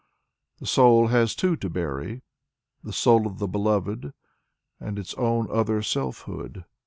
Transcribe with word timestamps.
The 0.57 0.65
soul 0.65 1.09
has 1.09 1.35
two 1.35 1.55
to 1.57 1.69
bury: 1.69 2.23
The 2.83 2.91
soul 2.91 3.27
of 3.27 3.37
the 3.37 3.47
beloved 3.47 4.13
And 4.79 4.97
its 4.97 5.13
own 5.13 5.45
other 5.51 5.83
selfhood. 5.83 6.65